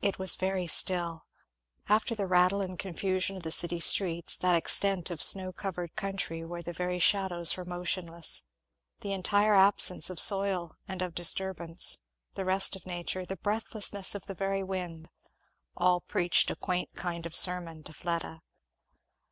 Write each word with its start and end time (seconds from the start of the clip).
It 0.00 0.20
was 0.20 0.36
very 0.36 0.68
still; 0.68 1.24
after 1.88 2.14
the 2.14 2.28
rattle 2.28 2.60
and 2.60 2.78
confusion 2.78 3.36
of 3.36 3.42
the 3.42 3.50
city 3.50 3.80
streets, 3.80 4.36
that 4.36 4.54
extent 4.54 5.10
of 5.10 5.20
snow 5.20 5.52
covered 5.52 5.96
country 5.96 6.44
where 6.44 6.62
the 6.62 6.72
very 6.72 7.00
shadows 7.00 7.56
were 7.56 7.64
motionless 7.64 8.44
the 9.00 9.12
entire 9.12 9.54
absence 9.56 10.10
of 10.10 10.20
soil 10.20 10.76
and 10.86 11.02
of 11.02 11.16
disturbance 11.16 12.04
the 12.34 12.44
rest 12.44 12.76
of 12.76 12.86
nature 12.86 13.24
the 13.26 13.34
breathlessness 13.36 14.14
of 14.14 14.26
the 14.26 14.34
very 14.36 14.62
wind 14.62 15.08
all 15.76 16.00
preached 16.02 16.48
a 16.48 16.54
quaint 16.54 16.90
kind 16.94 17.26
of 17.26 17.34
sermon 17.34 17.82
to 17.82 17.92
Fleda. 17.92 18.42